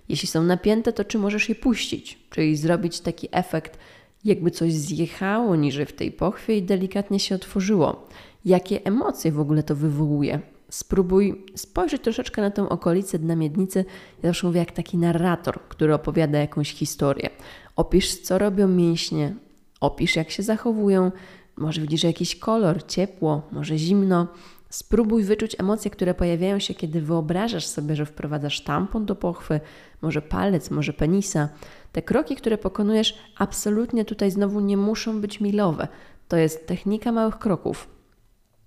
Jeśli 0.08 0.28
są 0.28 0.42
napięte, 0.42 0.92
to 0.92 1.04
czy 1.04 1.18
możesz 1.18 1.48
je 1.48 1.54
puścić, 1.54 2.18
czyli 2.30 2.56
zrobić 2.56 3.00
taki 3.00 3.28
efekt, 3.32 3.78
jakby 4.24 4.50
coś 4.50 4.72
zjechało 4.72 5.56
niżej 5.56 5.86
w 5.86 5.92
tej 5.92 6.12
pochwie 6.12 6.56
i 6.56 6.62
delikatnie 6.62 7.20
się 7.20 7.34
otworzyło. 7.34 8.08
Jakie 8.44 8.84
emocje 8.84 9.32
w 9.32 9.40
ogóle 9.40 9.62
to 9.62 9.76
wywołuje? 9.76 10.40
Spróbuj 10.74 11.44
spojrzeć 11.54 12.02
troszeczkę 12.02 12.42
na 12.42 12.50
tę 12.50 12.68
okolicę 12.68 13.18
dna 13.18 13.36
miednicy. 13.36 13.84
Ja 14.22 14.28
zawsze 14.28 14.46
mówię 14.46 14.60
jak 14.60 14.72
taki 14.72 14.98
narrator, 14.98 15.60
który 15.68 15.94
opowiada 15.94 16.38
jakąś 16.38 16.74
historię. 16.74 17.30
Opisz, 17.76 18.14
co 18.20 18.38
robią 18.38 18.68
mięśnie, 18.68 19.34
opisz, 19.80 20.16
jak 20.16 20.30
się 20.30 20.42
zachowują. 20.42 21.12
Może 21.56 21.80
widzisz 21.80 22.04
jakiś 22.04 22.36
kolor, 22.36 22.86
ciepło, 22.86 23.42
może 23.52 23.78
zimno. 23.78 24.26
Spróbuj 24.70 25.24
wyczuć 25.24 25.56
emocje, 25.58 25.90
które 25.90 26.14
pojawiają 26.14 26.58
się, 26.58 26.74
kiedy 26.74 27.00
wyobrażasz 27.00 27.66
sobie, 27.66 27.96
że 27.96 28.06
wprowadzasz 28.06 28.60
tampon 28.60 29.06
do 29.06 29.16
pochwy, 29.16 29.60
może 30.02 30.22
palec, 30.22 30.70
może 30.70 30.92
penisa. 30.92 31.48
Te 31.92 32.02
kroki, 32.02 32.36
które 32.36 32.58
pokonujesz, 32.58 33.18
absolutnie 33.38 34.04
tutaj 34.04 34.30
znowu 34.30 34.60
nie 34.60 34.76
muszą 34.76 35.20
być 35.20 35.40
milowe. 35.40 35.88
To 36.28 36.36
jest 36.36 36.66
technika 36.66 37.12
małych 37.12 37.38
kroków. 37.38 37.91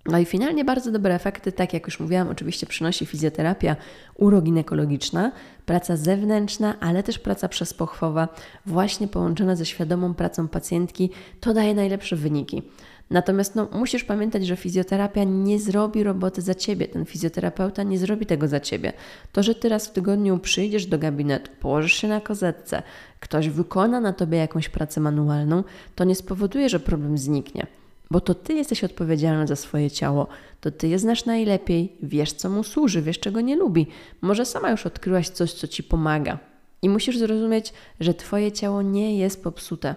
No 0.08 0.18
i 0.18 0.24
finalnie 0.24 0.64
bardzo 0.64 0.92
dobre 0.92 1.14
efekty, 1.14 1.52
tak 1.52 1.72
jak 1.72 1.86
już 1.86 2.00
mówiłam, 2.00 2.28
oczywiście 2.28 2.66
przynosi 2.66 3.06
fizjoterapia 3.06 3.76
uroginekologiczna, 4.14 5.32
praca 5.66 5.96
zewnętrzna, 5.96 6.80
ale 6.80 7.02
też 7.02 7.18
praca 7.18 7.48
przespochwowa, 7.48 8.28
właśnie 8.66 9.08
połączona 9.08 9.56
ze 9.56 9.66
świadomą 9.66 10.14
pracą 10.14 10.48
pacjentki, 10.48 11.10
to 11.40 11.54
daje 11.54 11.74
najlepsze 11.74 12.16
wyniki. 12.16 12.62
Natomiast 13.10 13.54
no, 13.54 13.68
musisz 13.72 14.04
pamiętać, 14.04 14.46
że 14.46 14.56
fizjoterapia 14.56 15.24
nie 15.24 15.58
zrobi 15.58 16.02
roboty 16.02 16.42
za 16.42 16.54
ciebie. 16.54 16.88
Ten 16.88 17.04
fizjoterapeuta 17.04 17.82
nie 17.82 17.98
zrobi 17.98 18.26
tego 18.26 18.48
za 18.48 18.60
ciebie. 18.60 18.92
To, 19.32 19.42
że 19.42 19.54
ty 19.54 19.68
raz 19.68 19.86
w 19.86 19.92
tygodniu 19.92 20.38
przyjdziesz 20.38 20.86
do 20.86 20.98
gabinetu, 20.98 21.50
położysz 21.60 21.92
się 21.92 22.08
na 22.08 22.20
kozetce, 22.20 22.82
ktoś 23.20 23.48
wykona 23.48 24.00
na 24.00 24.12
tobie 24.12 24.38
jakąś 24.38 24.68
pracę 24.68 25.00
manualną, 25.00 25.64
to 25.94 26.04
nie 26.04 26.14
spowoduje, 26.14 26.68
że 26.68 26.80
problem 26.80 27.18
zniknie 27.18 27.66
bo 28.10 28.20
to 28.20 28.34
ty 28.34 28.54
jesteś 28.54 28.84
odpowiedzialny 28.84 29.46
za 29.46 29.56
swoje 29.56 29.90
ciało, 29.90 30.26
to 30.60 30.70
ty 30.70 30.88
je 30.88 30.98
znasz 30.98 31.24
najlepiej, 31.24 31.92
wiesz 32.02 32.32
co 32.32 32.50
mu 32.50 32.64
służy, 32.64 33.02
wiesz 33.02 33.18
czego 33.18 33.40
nie 33.40 33.56
lubi. 33.56 33.86
Może 34.20 34.44
sama 34.44 34.70
już 34.70 34.86
odkryłaś 34.86 35.28
coś, 35.28 35.52
co 35.52 35.68
ci 35.68 35.82
pomaga. 35.82 36.38
I 36.82 36.88
musisz 36.88 37.18
zrozumieć, 37.18 37.72
że 38.00 38.14
twoje 38.14 38.52
ciało 38.52 38.82
nie 38.82 39.18
jest 39.18 39.42
popsute. 39.42 39.94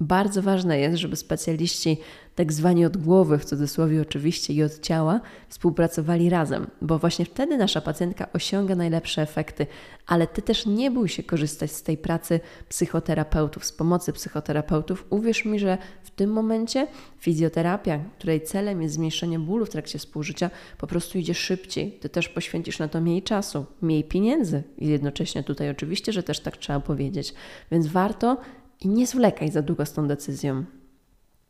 Bardzo 0.00 0.42
ważne 0.42 0.78
jest, 0.78 0.96
żeby 0.98 1.16
specjaliści, 1.16 1.98
tak 2.34 2.52
zwani 2.52 2.84
od 2.84 2.96
głowy, 2.96 3.38
w 3.38 3.44
cudzysłowie 3.44 4.02
oczywiście, 4.02 4.54
i 4.54 4.62
od 4.62 4.80
ciała, 4.80 5.20
współpracowali 5.48 6.30
razem, 6.30 6.66
bo 6.82 6.98
właśnie 6.98 7.24
wtedy 7.24 7.56
nasza 7.56 7.80
pacjentka 7.80 8.28
osiąga 8.32 8.74
najlepsze 8.74 9.22
efekty. 9.22 9.66
Ale 10.06 10.26
ty 10.26 10.42
też 10.42 10.66
nie 10.66 10.90
bój 10.90 11.08
się 11.08 11.22
korzystać 11.22 11.72
z 11.72 11.82
tej 11.82 11.96
pracy 11.98 12.40
psychoterapeutów, 12.68 13.64
z 13.64 13.72
pomocy 13.72 14.12
psychoterapeutów. 14.12 15.06
Uwierz 15.10 15.44
mi, 15.44 15.58
że 15.58 15.78
w 16.02 16.10
tym 16.10 16.30
momencie 16.30 16.86
fizjoterapia, 17.18 17.98
której 18.18 18.40
celem 18.40 18.82
jest 18.82 18.94
zmniejszenie 18.94 19.38
bólu 19.38 19.66
w 19.66 19.70
trakcie 19.70 19.98
współżycia, 19.98 20.50
po 20.78 20.86
prostu 20.86 21.18
idzie 21.18 21.34
szybciej. 21.34 21.92
Ty 21.92 22.08
też 22.08 22.28
poświęcisz 22.28 22.78
na 22.78 22.88
to 22.88 23.00
mniej 23.00 23.22
czasu, 23.22 23.66
mniej 23.80 24.04
pieniędzy 24.04 24.62
i 24.78 24.86
jednocześnie 24.88 25.42
tutaj 25.42 25.70
oczywiście, 25.70 26.12
że 26.12 26.22
też 26.22 26.40
tak 26.40 26.56
trzeba 26.56 26.80
powiedzieć. 26.80 27.34
Więc 27.70 27.86
warto 27.86 28.36
i 28.80 28.88
nie 28.88 29.06
zwlekaj 29.06 29.50
za 29.50 29.62
długo 29.62 29.86
z 29.86 29.92
tą 29.92 30.08
decyzją. 30.08 30.64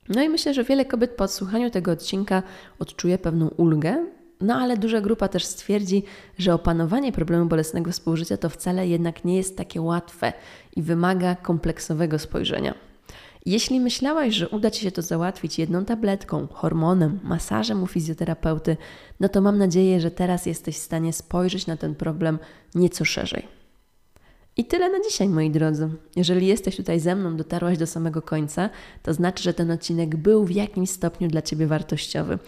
No 0.09 0.23
i 0.23 0.29
myślę, 0.29 0.55
że 0.55 0.65
wiele 0.65 0.85
kobiet 0.85 1.11
po 1.11 1.25
odsłuchaniu 1.25 1.71
tego 1.71 1.93
odcinka 1.93 2.43
odczuje 2.79 3.19
pewną 3.19 3.49
ulgę, 3.49 4.07
no 4.41 4.55
ale 4.55 4.77
duża 4.77 5.01
grupa 5.01 5.29
też 5.29 5.45
stwierdzi, 5.45 6.03
że 6.39 6.55
opanowanie 6.55 7.13
problemu 7.13 7.47
bolesnego 7.47 7.93
współżycia 7.93 8.37
to 8.37 8.49
wcale 8.49 8.89
jednak 8.89 9.25
nie 9.25 9.37
jest 9.37 9.57
takie 9.57 9.81
łatwe 9.81 10.33
i 10.77 10.83
wymaga 10.83 11.35
kompleksowego 11.35 12.19
spojrzenia. 12.19 12.75
Jeśli 13.47 13.81
myślałaś, 13.81 14.35
że 14.35 14.49
uda 14.49 14.71
Ci 14.71 14.83
się 14.83 14.93
to 14.93 15.03
załatwić 15.03 15.59
jedną 15.59 15.85
tabletką, 15.85 16.47
hormonem, 16.53 17.21
masażem 17.23 17.83
u 17.83 17.87
fizjoterapeuty, 17.87 18.77
no 19.21 19.29
to 19.29 19.41
mam 19.41 19.59
nadzieję, 19.59 20.01
że 20.01 20.11
teraz 20.11 20.47
jesteś 20.47 20.77
w 20.77 20.83
stanie 20.83 21.13
spojrzeć 21.13 21.67
na 21.67 21.77
ten 21.77 21.95
problem 21.95 22.39
nieco 22.75 23.05
szerzej. 23.05 23.47
I 24.59 24.65
tyle 24.65 24.91
na 24.91 24.99
dzisiaj, 25.01 25.29
moi 25.29 25.51
drodzy. 25.51 25.89
Jeżeli 26.17 26.47
jesteś 26.47 26.77
tutaj 26.77 27.01
ze 27.01 27.17
mną, 27.17 27.37
dotarłaś 27.37 27.79
do 27.79 27.87
samego 27.87 28.23
końca, 28.23 28.71
to 29.03 29.15
znaczy, 29.15 29.43
że 29.43 29.55
ten 29.55 29.71
odcinek 29.71 30.17
był 30.17 30.45
w 30.45 30.51
jakimś 30.51 30.91
stopniu 30.91 31.29
dla 31.29 31.43
Ciebie 31.43 31.67
wartościowy. 31.67 32.39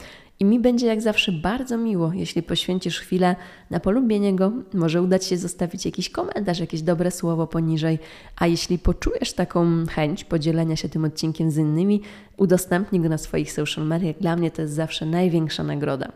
I 0.41 0.45
mi 0.45 0.61
będzie 0.61 0.87
jak 0.87 1.03
zawsze 1.03 1.33
bardzo 1.33 1.79
miło, 1.79 2.13
jeśli 2.15 2.43
poświęcisz 2.43 3.01
chwilę 3.01 3.37
na 3.71 3.81
polubienie 3.81 4.37
go. 4.37 4.53
Może 4.75 5.03
udać 5.03 5.25
się 5.25 5.37
zostawić 5.37 5.85
jakiś 5.85 6.11
komentarz, 6.11 6.59
jakieś 6.59 6.83
dobre 6.83 7.11
słowo 7.11 7.47
poniżej. 7.47 7.99
A 8.37 8.47
jeśli 8.47 8.79
poczujesz 8.79 9.33
taką 9.33 9.87
chęć 9.87 10.25
podzielenia 10.25 10.77
się 10.77 10.89
tym 10.89 11.05
odcinkiem 11.05 11.51
z 11.51 11.57
innymi, 11.57 12.03
udostępnij 12.37 13.03
go 13.03 13.09
na 13.09 13.19
swoich 13.19 13.53
social 13.53 13.87
mediach. 13.87 14.19
Dla 14.21 14.37
mnie 14.37 14.51
to 14.51 14.63
jest 14.63 14.75
zawsze 14.75 15.07
największa 15.07 15.65
nagroda. 15.65 16.13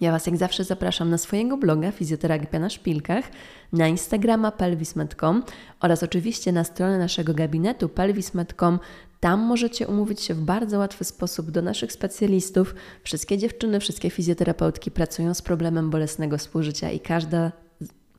Ja 0.00 0.12
Was 0.12 0.26
jak 0.26 0.36
zawsze 0.36 0.64
zapraszam 0.64 1.10
na 1.10 1.18
swojego 1.18 1.56
bloga 1.56 1.92
Fizjoterapia 1.92 2.58
na 2.58 2.70
Szpilkach, 2.70 3.24
na 3.72 3.88
Instagrama 3.88 4.52
pelvis.com 4.52 5.42
oraz 5.80 6.02
oczywiście 6.02 6.52
na 6.52 6.64
stronę 6.64 6.98
naszego 6.98 7.34
gabinetu 7.34 7.88
pelvis.com. 7.88 8.78
Tam 9.20 9.40
możecie 9.40 9.86
umówić 9.86 10.20
się 10.20 10.34
w 10.34 10.40
bardzo 10.40 10.78
łatwy 10.78 11.04
sposób 11.04 11.50
do 11.50 11.62
naszych 11.62 11.92
specjalistów. 11.92 12.74
Wszystkie 13.02 13.38
dziewczyny, 13.38 13.80
wszystkie 13.80 14.10
fizjoterapeutki 14.10 14.90
pracują 14.90 15.34
z 15.34 15.42
problemem 15.42 15.90
bolesnego 15.90 16.38
współżycia 16.38 16.90
i 16.90 17.00
każda 17.00 17.52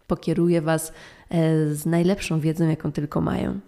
pokieruje 0.08 0.62
Was 0.62 0.92
e, 1.30 1.74
z 1.76 1.86
najlepszą 1.86 2.40
wiedzą, 2.40 2.70
jaką 2.70 2.92
tylko 2.92 3.22
mają. 3.22 3.60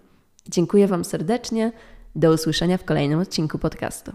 Dziękuję 0.48 0.86
Wam 0.86 1.04
serdecznie. 1.04 1.72
Do 2.16 2.32
usłyszenia 2.32 2.78
w 2.78 2.84
kolejnym 2.84 3.18
odcinku 3.18 3.58
podcastu. 3.58 4.12